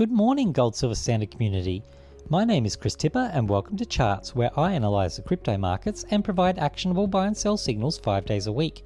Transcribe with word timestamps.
Good 0.00 0.10
morning, 0.10 0.52
Gold 0.52 0.74
Silver 0.74 0.94
Standard 0.94 1.30
community. 1.30 1.82
My 2.30 2.42
name 2.42 2.64
is 2.64 2.74
Chris 2.74 2.94
Tipper, 2.94 3.30
and 3.34 3.46
welcome 3.46 3.76
to 3.76 3.84
Charts, 3.84 4.34
where 4.34 4.50
I 4.58 4.72
analyse 4.72 5.16
the 5.16 5.22
crypto 5.22 5.58
markets 5.58 6.06
and 6.10 6.24
provide 6.24 6.58
actionable 6.58 7.06
buy 7.06 7.26
and 7.26 7.36
sell 7.36 7.58
signals 7.58 7.98
five 7.98 8.24
days 8.24 8.46
a 8.46 8.52
week. 8.52 8.82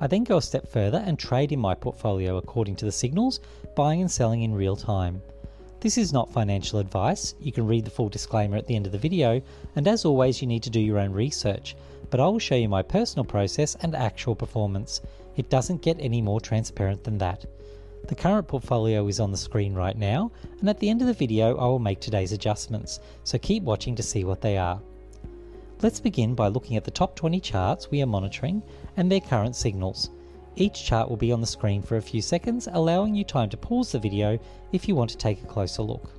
I 0.00 0.08
then 0.08 0.24
go 0.24 0.38
a 0.38 0.42
step 0.42 0.66
further 0.66 1.00
and 1.06 1.16
trade 1.16 1.52
in 1.52 1.60
my 1.60 1.76
portfolio 1.76 2.38
according 2.38 2.74
to 2.74 2.84
the 2.84 2.90
signals, 2.90 3.38
buying 3.76 4.00
and 4.00 4.10
selling 4.10 4.42
in 4.42 4.52
real 4.52 4.74
time. 4.74 5.22
This 5.78 5.96
is 5.96 6.12
not 6.12 6.32
financial 6.32 6.80
advice. 6.80 7.36
You 7.38 7.52
can 7.52 7.68
read 7.68 7.84
the 7.84 7.92
full 7.92 8.08
disclaimer 8.08 8.56
at 8.56 8.66
the 8.66 8.74
end 8.74 8.86
of 8.86 8.90
the 8.90 8.98
video, 8.98 9.40
and 9.76 9.86
as 9.86 10.04
always, 10.04 10.42
you 10.42 10.48
need 10.48 10.64
to 10.64 10.70
do 10.70 10.80
your 10.80 10.98
own 10.98 11.12
research. 11.12 11.76
But 12.10 12.18
I 12.18 12.26
will 12.26 12.40
show 12.40 12.56
you 12.56 12.68
my 12.68 12.82
personal 12.82 13.24
process 13.24 13.76
and 13.76 13.94
actual 13.94 14.34
performance. 14.34 15.02
It 15.36 15.50
doesn't 15.50 15.82
get 15.82 15.98
any 16.00 16.20
more 16.20 16.40
transparent 16.40 17.04
than 17.04 17.18
that. 17.18 17.46
The 18.08 18.14
current 18.14 18.48
portfolio 18.48 19.06
is 19.06 19.20
on 19.20 19.32
the 19.32 19.36
screen 19.36 19.74
right 19.74 19.96
now, 19.96 20.32
and 20.60 20.68
at 20.70 20.78
the 20.78 20.88
end 20.88 21.02
of 21.02 21.06
the 21.06 21.12
video, 21.12 21.58
I 21.58 21.64
will 21.66 21.78
make 21.78 22.00
today's 22.00 22.32
adjustments, 22.32 23.00
so 23.22 23.36
keep 23.36 23.62
watching 23.62 23.94
to 23.96 24.02
see 24.02 24.24
what 24.24 24.40
they 24.40 24.56
are. 24.56 24.80
Let's 25.82 26.00
begin 26.00 26.34
by 26.34 26.48
looking 26.48 26.78
at 26.78 26.84
the 26.84 26.90
top 26.90 27.16
20 27.16 27.38
charts 27.40 27.90
we 27.90 28.00
are 28.00 28.06
monitoring 28.06 28.62
and 28.96 29.12
their 29.12 29.20
current 29.20 29.54
signals. 29.54 30.08
Each 30.56 30.86
chart 30.86 31.10
will 31.10 31.18
be 31.18 31.32
on 31.32 31.42
the 31.42 31.46
screen 31.46 31.82
for 31.82 31.98
a 31.98 32.02
few 32.02 32.22
seconds, 32.22 32.66
allowing 32.72 33.14
you 33.14 33.24
time 33.24 33.50
to 33.50 33.58
pause 33.58 33.92
the 33.92 33.98
video 33.98 34.38
if 34.72 34.88
you 34.88 34.94
want 34.94 35.10
to 35.10 35.18
take 35.18 35.42
a 35.42 35.46
closer 35.46 35.82
look. 35.82 36.17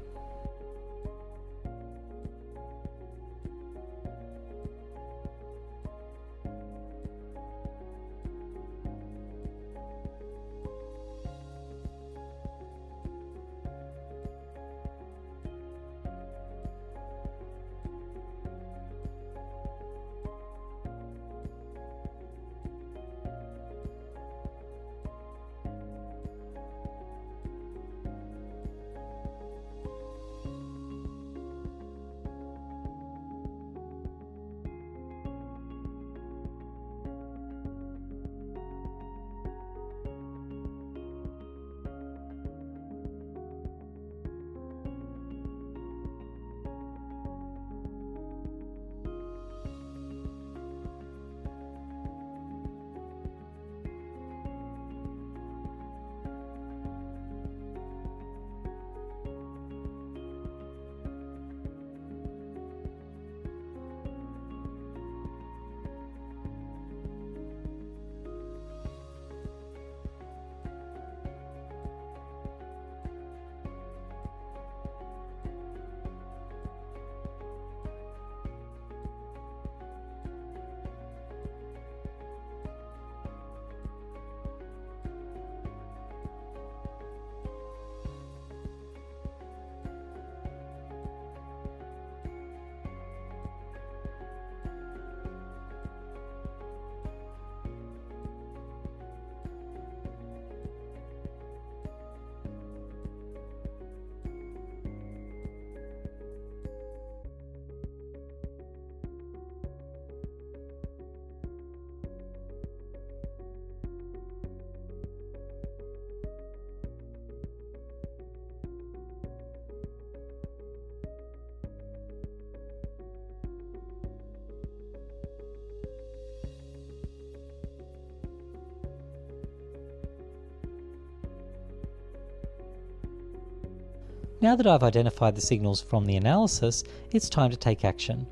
Now 134.41 134.55
that 134.55 134.67
I've 134.67 134.83
identified 134.83 135.35
the 135.35 135.41
signals 135.41 135.81
from 135.81 136.05
the 136.05 136.15
analysis, 136.15 136.85
it's 137.11 137.27
time 137.27 137.51
to 137.51 137.57
take 137.57 137.83
action. 137.83 138.25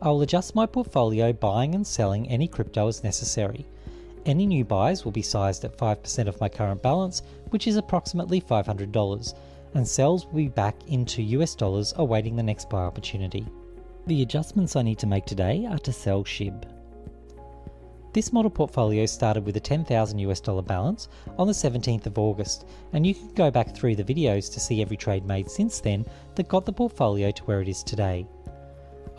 I 0.00 0.08
will 0.08 0.22
adjust 0.22 0.56
my 0.56 0.66
portfolio 0.66 1.32
buying 1.32 1.76
and 1.76 1.86
selling 1.86 2.28
any 2.28 2.48
crypto 2.48 2.88
as 2.88 3.04
necessary. 3.04 3.64
Any 4.26 4.44
new 4.44 4.64
buys 4.64 5.04
will 5.04 5.12
be 5.12 5.22
sized 5.22 5.64
at 5.64 5.78
5% 5.78 6.26
of 6.26 6.40
my 6.40 6.48
current 6.48 6.82
balance, 6.82 7.22
which 7.50 7.68
is 7.68 7.76
approximately 7.76 8.40
$500, 8.40 9.34
and 9.74 9.86
sells 9.86 10.26
will 10.26 10.34
be 10.34 10.48
back 10.48 10.74
into 10.88 11.22
US 11.22 11.54
dollars 11.54 11.94
awaiting 11.96 12.34
the 12.34 12.42
next 12.42 12.68
buy 12.68 12.82
opportunity. 12.82 13.46
The 14.08 14.22
adjustments 14.22 14.74
I 14.74 14.82
need 14.82 14.98
to 14.98 15.06
make 15.06 15.26
today 15.26 15.64
are 15.70 15.78
to 15.78 15.92
sell 15.92 16.24
SHIB. 16.24 16.64
This 18.12 18.30
model 18.30 18.50
portfolio 18.50 19.06
started 19.06 19.46
with 19.46 19.56
a 19.56 19.60
10,000 19.60 20.18
US 20.18 20.40
dollar 20.40 20.60
balance 20.60 21.08
on 21.38 21.46
the 21.46 21.54
17th 21.54 22.04
of 22.04 22.18
August, 22.18 22.66
and 22.92 23.06
you 23.06 23.14
can 23.14 23.32
go 23.32 23.50
back 23.50 23.74
through 23.74 23.96
the 23.96 24.04
videos 24.04 24.52
to 24.52 24.60
see 24.60 24.82
every 24.82 24.98
trade 24.98 25.24
made 25.24 25.50
since 25.50 25.80
then 25.80 26.04
that 26.34 26.48
got 26.48 26.66
the 26.66 26.72
portfolio 26.72 27.30
to 27.30 27.44
where 27.44 27.62
it 27.62 27.68
is 27.68 27.82
today. 27.82 28.26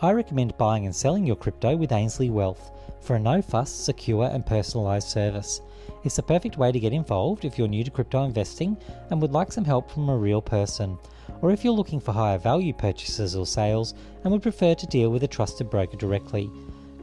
I 0.00 0.12
recommend 0.12 0.56
buying 0.58 0.86
and 0.86 0.94
selling 0.94 1.26
your 1.26 1.34
crypto 1.34 1.74
with 1.74 1.90
Ainslie 1.90 2.30
Wealth 2.30 2.70
for 3.00 3.16
a 3.16 3.18
no 3.18 3.42
fuss, 3.42 3.72
secure, 3.72 4.26
and 4.26 4.46
personalised 4.46 5.08
service. 5.08 5.60
It's 6.04 6.16
the 6.16 6.22
perfect 6.22 6.56
way 6.56 6.70
to 6.70 6.78
get 6.78 6.92
involved 6.92 7.44
if 7.44 7.58
you're 7.58 7.66
new 7.66 7.82
to 7.82 7.90
crypto 7.90 8.22
investing 8.22 8.76
and 9.10 9.20
would 9.20 9.32
like 9.32 9.50
some 9.50 9.64
help 9.64 9.90
from 9.90 10.08
a 10.08 10.16
real 10.16 10.40
person, 10.40 10.98
or 11.42 11.50
if 11.50 11.64
you're 11.64 11.72
looking 11.72 11.98
for 11.98 12.12
higher 12.12 12.38
value 12.38 12.72
purchases 12.72 13.34
or 13.34 13.44
sales 13.44 13.94
and 14.22 14.32
would 14.32 14.42
prefer 14.42 14.74
to 14.74 14.86
deal 14.86 15.10
with 15.10 15.24
a 15.24 15.28
trusted 15.28 15.68
broker 15.68 15.96
directly. 15.96 16.48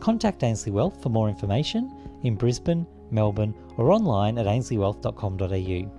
Contact 0.01 0.44
Ainslie 0.44 0.73
Wealth 0.73 1.01
for 1.01 1.09
more 1.09 1.29
information 1.29 1.89
in 2.23 2.35
Brisbane, 2.35 2.85
Melbourne, 3.12 3.56
or 3.78 3.91
online 3.91 4.38
at 4.38 4.47
ainsliewealth.com.au. 4.47 5.91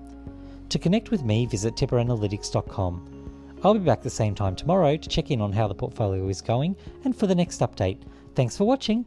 To 0.69 0.79
connect 0.79 1.11
with 1.11 1.25
me, 1.25 1.47
visit 1.47 1.75
tipperanalytics.com. 1.77 3.59
I'll 3.65 3.75
be 3.75 3.81
back 3.81 4.03
the 4.03 4.11
same 4.11 4.35
time 4.35 4.57
tomorrow 4.57 4.97
to 4.97 5.09
check 5.09 5.31
in 5.31 5.41
on 5.41 5.53
how 5.53 5.69
the 5.69 5.75
portfolio 5.75 6.29
is 6.29 6.41
going 6.41 6.77
and 7.05 7.17
for 7.17 7.27
the 7.27 7.35
next 7.35 7.61
update. 7.61 8.03
Thanks 8.35 8.57
for 8.57 8.65
watching. 8.65 9.07